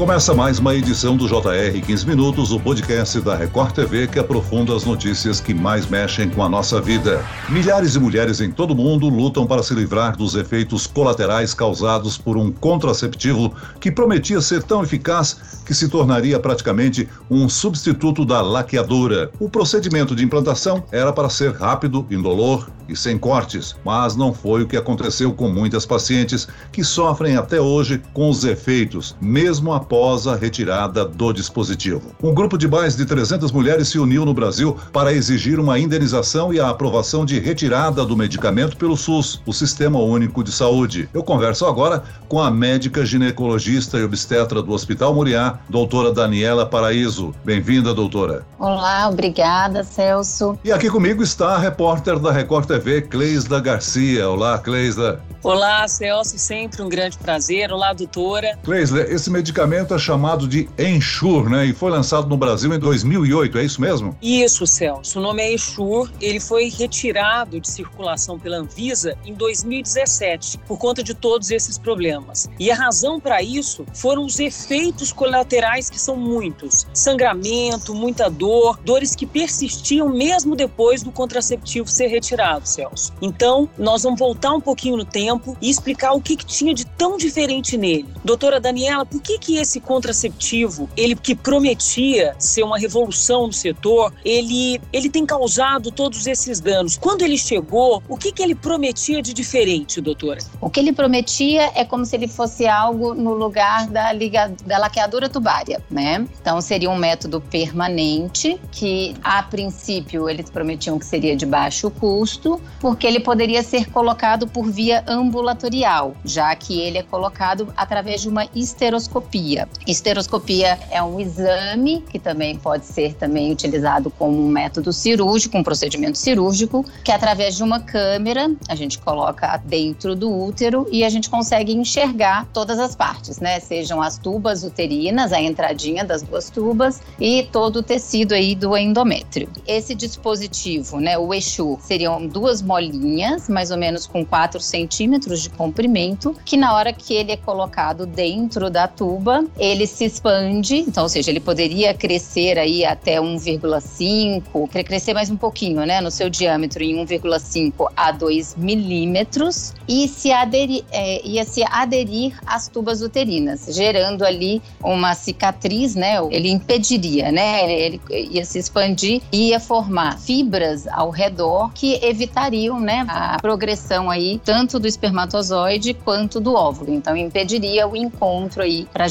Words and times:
Começa 0.00 0.32
mais 0.32 0.58
uma 0.58 0.74
edição 0.74 1.14
do 1.14 1.28
JR 1.28 1.78
15 1.86 2.06
Minutos, 2.06 2.52
o 2.52 2.58
podcast 2.58 3.20
da 3.20 3.36
Record 3.36 3.74
TV 3.74 4.06
que 4.06 4.18
aprofunda 4.18 4.74
as 4.74 4.82
notícias 4.82 5.42
que 5.42 5.52
mais 5.52 5.86
mexem 5.90 6.30
com 6.30 6.42
a 6.42 6.48
nossa 6.48 6.80
vida. 6.80 7.22
Milhares 7.50 7.92
de 7.92 8.00
mulheres 8.00 8.40
em 8.40 8.50
todo 8.50 8.70
o 8.70 8.74
mundo 8.74 9.10
lutam 9.10 9.46
para 9.46 9.62
se 9.62 9.74
livrar 9.74 10.16
dos 10.16 10.34
efeitos 10.36 10.86
colaterais 10.86 11.52
causados 11.52 12.16
por 12.16 12.38
um 12.38 12.50
contraceptivo 12.50 13.54
que 13.78 13.92
prometia 13.92 14.40
ser 14.40 14.62
tão 14.62 14.82
eficaz 14.82 15.60
que 15.66 15.74
se 15.74 15.86
tornaria 15.86 16.40
praticamente 16.40 17.06
um 17.30 17.46
substituto 17.46 18.24
da 18.24 18.40
laqueadura. 18.40 19.30
O 19.38 19.50
procedimento 19.50 20.16
de 20.16 20.24
implantação 20.24 20.82
era 20.90 21.12
para 21.12 21.28
ser 21.28 21.52
rápido, 21.52 22.06
indolor 22.10 22.70
e 22.88 22.96
sem 22.96 23.18
cortes, 23.18 23.76
mas 23.84 24.16
não 24.16 24.32
foi 24.32 24.62
o 24.62 24.66
que 24.66 24.76
aconteceu 24.76 25.32
com 25.32 25.48
muitas 25.48 25.86
pacientes 25.86 26.48
que 26.72 26.82
sofrem 26.82 27.36
até 27.36 27.60
hoje 27.60 28.02
com 28.12 28.30
os 28.30 28.42
efeitos, 28.44 29.14
mesmo 29.20 29.72
após 29.72 29.89
a 30.28 30.36
retirada 30.36 31.04
do 31.04 31.32
dispositivo. 31.32 32.14
Um 32.22 32.32
grupo 32.32 32.56
de 32.56 32.68
mais 32.68 32.96
de 32.96 33.04
300 33.04 33.50
mulheres 33.50 33.88
se 33.88 33.98
uniu 33.98 34.24
no 34.24 34.32
Brasil 34.32 34.76
para 34.92 35.12
exigir 35.12 35.58
uma 35.58 35.80
indenização 35.80 36.54
e 36.54 36.60
a 36.60 36.68
aprovação 36.68 37.24
de 37.24 37.40
retirada 37.40 38.04
do 38.04 38.16
medicamento 38.16 38.76
pelo 38.76 38.96
SUS, 38.96 39.42
o 39.44 39.52
Sistema 39.52 39.98
Único 39.98 40.44
de 40.44 40.52
Saúde. 40.52 41.08
Eu 41.12 41.24
converso 41.24 41.66
agora 41.66 42.04
com 42.28 42.40
a 42.40 42.52
médica 42.52 43.04
ginecologista 43.04 43.98
e 43.98 44.04
obstetra 44.04 44.62
do 44.62 44.72
Hospital 44.72 45.12
Moriá, 45.12 45.58
doutora 45.68 46.12
Daniela 46.12 46.64
Paraíso. 46.64 47.34
Bem-vinda, 47.44 47.92
doutora. 47.92 48.46
Olá, 48.60 49.08
obrigada, 49.08 49.82
Celso. 49.82 50.56
E 50.64 50.70
aqui 50.70 50.88
comigo 50.88 51.20
está 51.20 51.56
a 51.56 51.58
repórter 51.58 52.20
da 52.20 52.30
Record 52.30 52.66
TV, 52.66 53.02
Cleisda 53.02 53.58
Garcia. 53.58 54.28
Olá, 54.28 54.56
Cleisda. 54.58 55.20
Olá, 55.42 55.88
Celso, 55.88 56.38
sempre 56.38 56.82
um 56.82 56.88
grande 56.88 57.16
prazer. 57.16 57.72
Olá, 57.72 57.94
doutora. 57.94 58.58
Cleisler, 58.62 59.10
esse 59.10 59.30
medicamento 59.30 59.79
é 59.88 59.98
chamado 59.98 60.48
de 60.48 60.68
Ensure, 60.78 61.48
né? 61.48 61.66
E 61.66 61.72
foi 61.72 61.90
lançado 61.90 62.28
no 62.28 62.36
Brasil 62.36 62.72
em 62.74 62.78
2008, 62.78 63.58
é 63.58 63.64
isso 63.64 63.80
mesmo? 63.80 64.16
Isso, 64.20 64.66
Celso. 64.66 65.18
O 65.18 65.22
nome 65.22 65.42
é 65.42 65.54
Ensure. 65.54 66.10
Ele 66.20 66.40
foi 66.40 66.68
retirado 66.68 67.60
de 67.60 67.68
circulação 67.68 68.38
pela 68.38 68.56
Anvisa 68.58 69.16
em 69.24 69.34
2017, 69.34 70.58
por 70.66 70.78
conta 70.78 71.02
de 71.02 71.14
todos 71.14 71.50
esses 71.50 71.78
problemas. 71.78 72.48
E 72.58 72.70
a 72.70 72.74
razão 72.74 73.20
para 73.20 73.42
isso 73.42 73.86
foram 73.94 74.24
os 74.24 74.38
efeitos 74.38 75.12
colaterais 75.12 75.88
que 75.88 75.98
são 75.98 76.16
muitos: 76.16 76.86
sangramento, 76.92 77.94
muita 77.94 78.28
dor, 78.28 78.78
dores 78.84 79.14
que 79.14 79.26
persistiam 79.26 80.08
mesmo 80.08 80.56
depois 80.56 81.02
do 81.02 81.12
contraceptivo 81.12 81.88
ser 81.88 82.08
retirado, 82.08 82.66
Celso. 82.66 83.12
Então, 83.22 83.68
nós 83.78 84.02
vamos 84.02 84.18
voltar 84.18 84.52
um 84.52 84.60
pouquinho 84.60 84.96
no 84.96 85.04
tempo 85.04 85.20
tempo 85.20 85.56
e 85.60 85.70
explicar 85.70 86.12
o 86.12 86.20
que, 86.20 86.36
que 86.36 86.46
tinha 86.46 86.74
de 86.74 86.84
tão 86.84 87.16
diferente 87.16 87.76
nele. 87.76 88.08
Doutora 88.24 88.58
Daniela, 88.58 89.04
por 89.04 89.20
que, 89.20 89.38
que 89.38 89.56
esse 89.56 89.69
contraceptivo, 89.78 90.88
ele 90.96 91.14
que 91.14 91.34
prometia 91.34 92.34
ser 92.38 92.62
uma 92.62 92.78
revolução 92.78 93.46
no 93.46 93.52
setor, 93.52 94.12
ele, 94.24 94.80
ele 94.92 95.08
tem 95.08 95.26
causado 95.26 95.90
todos 95.90 96.26
esses 96.26 96.60
danos? 96.60 96.96
Quando 96.96 97.22
ele 97.22 97.36
chegou, 97.36 98.02
o 98.08 98.16
que, 98.16 98.32
que 98.32 98.42
ele 98.42 98.54
prometia 98.54 99.20
de 99.20 99.34
diferente, 99.34 100.00
doutora? 100.00 100.38
O 100.60 100.70
que 100.70 100.80
ele 100.80 100.92
prometia 100.92 101.70
é 101.74 101.84
como 101.84 102.04
se 102.04 102.16
ele 102.16 102.26
fosse 102.26 102.66
algo 102.66 103.14
no 103.14 103.34
lugar 103.34 103.86
da, 103.88 104.12
liga, 104.12 104.52
da 104.64 104.78
laqueadura 104.78 105.28
tubária, 105.28 105.82
né? 105.90 106.26
Então 106.40 106.60
seria 106.60 106.88
um 106.90 106.96
método 106.96 107.40
permanente 107.40 108.58
que, 108.72 109.14
a 109.22 109.42
princípio, 109.42 110.28
eles 110.28 110.48
prometiam 110.48 110.98
que 110.98 111.04
seria 111.04 111.36
de 111.36 111.44
baixo 111.44 111.90
custo, 111.90 112.60
porque 112.80 113.06
ele 113.06 113.20
poderia 113.20 113.62
ser 113.62 113.90
colocado 113.90 114.46
por 114.46 114.70
via 114.70 115.04
ambulatorial, 115.06 116.14
já 116.24 116.54
que 116.54 116.80
ele 116.80 116.98
é 116.98 117.02
colocado 117.02 117.72
através 117.76 118.22
de 118.22 118.28
uma 118.28 118.46
esteroscopia. 118.54 119.49
Esteroscopia 119.86 120.78
é 120.90 121.02
um 121.02 121.18
exame 121.20 122.02
que 122.10 122.18
também 122.18 122.56
pode 122.56 122.86
ser 122.86 123.14
também 123.14 123.52
utilizado 123.52 124.10
como 124.10 124.38
um 124.38 124.48
método 124.48 124.92
cirúrgico, 124.92 125.56
um 125.56 125.62
procedimento 125.62 126.18
cirúrgico, 126.18 126.84
que 127.04 127.12
através 127.12 127.56
de 127.56 127.62
uma 127.62 127.80
câmera 127.80 128.50
a 128.68 128.74
gente 128.74 128.98
coloca 128.98 129.56
dentro 129.64 130.14
do 130.14 130.30
útero 130.30 130.86
e 130.90 131.04
a 131.04 131.08
gente 131.08 131.28
consegue 131.28 131.72
enxergar 131.72 132.46
todas 132.52 132.78
as 132.78 132.94
partes, 132.94 133.40
né? 133.40 133.60
Sejam 133.60 134.00
as 134.00 134.18
tubas 134.18 134.62
uterinas, 134.62 135.32
a 135.32 135.40
entradinha 135.40 136.04
das 136.04 136.22
duas 136.22 136.50
tubas 136.50 137.00
e 137.18 137.48
todo 137.50 137.76
o 137.76 137.82
tecido 137.82 138.34
aí 138.34 138.54
do 138.54 138.76
endométrio. 138.76 139.48
Esse 139.66 139.94
dispositivo, 139.94 141.00
né, 141.00 141.18
o 141.18 141.32
Exu, 141.32 141.78
seriam 141.80 142.26
duas 142.26 142.62
molinhas, 142.62 143.48
mais 143.48 143.70
ou 143.70 143.76
menos 143.76 144.06
com 144.06 144.24
4 144.24 144.60
centímetros 144.60 144.90
centímetros 145.00 145.42
de 145.42 145.50
comprimento, 145.50 146.36
que 146.44 146.56
na 146.56 146.74
hora 146.74 146.92
que 146.92 147.14
ele 147.14 147.32
é 147.32 147.36
colocado 147.36 148.06
dentro 148.06 148.70
da 148.70 148.88
tuba, 148.88 149.39
ele 149.58 149.86
se 149.86 150.04
expande, 150.04 150.76
então, 150.76 151.04
ou 151.04 151.08
seja, 151.08 151.30
ele 151.30 151.40
poderia 151.40 151.94
crescer 151.94 152.58
aí 152.58 152.84
até 152.84 153.16
1,5, 153.20 154.84
crescer 154.84 155.14
mais 155.14 155.30
um 155.30 155.36
pouquinho, 155.36 155.84
né, 155.86 156.00
no 156.00 156.10
seu 156.10 156.28
diâmetro 156.28 156.82
em 156.82 156.96
1,5 157.04 157.86
a 157.96 158.12
2 158.12 158.56
milímetros 158.56 159.74
e 159.88 160.08
se 160.08 160.32
aderir, 160.32 160.84
é, 160.90 161.26
ia 161.26 161.44
se 161.44 161.62
aderir 161.64 162.38
às 162.46 162.68
tubas 162.68 163.02
uterinas, 163.02 163.66
gerando 163.70 164.24
ali 164.24 164.62
uma 164.82 165.14
cicatriz, 165.14 165.94
né, 165.94 166.16
ele 166.30 166.50
impediria, 166.50 167.30
né, 167.30 167.62
ele, 167.64 168.00
ele 168.10 168.28
ia 168.32 168.44
se 168.44 168.58
expandir 168.58 169.22
e 169.32 169.48
ia 169.48 169.60
formar 169.60 170.18
fibras 170.18 170.86
ao 170.88 171.10
redor 171.10 171.72
que 171.72 171.98
evitariam, 172.04 172.80
né, 172.80 173.04
a 173.08 173.38
progressão 173.40 174.10
aí 174.10 174.40
tanto 174.44 174.78
do 174.78 174.86
espermatozoide 174.86 175.94
quanto 175.94 176.40
do 176.40 176.54
óvulo. 176.54 176.92
Então, 176.92 177.16
impediria 177.16 177.86
o 177.86 177.96
encontro 177.96 178.62
aí 178.62 178.86
para 178.92 179.04
a 179.04 179.08